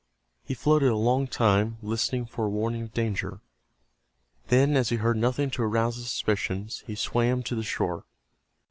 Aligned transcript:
He 0.43 0.55
floated 0.55 0.89
a 0.89 0.95
long 0.95 1.27
time, 1.27 1.77
listening 1.83 2.25
for 2.25 2.45
a 2.47 2.49
warning 2.49 2.81
of 2.81 2.91
danger. 2.91 3.39
Then 4.47 4.75
as 4.75 4.89
he 4.89 4.95
heard 4.95 5.15
nothing 5.17 5.51
to 5.51 5.61
arouse 5.61 5.97
his 5.97 6.09
suspicions 6.09 6.83
he 6.87 6.95
swam 6.95 7.43
to 7.43 7.53
the 7.53 7.61
shore. 7.61 8.05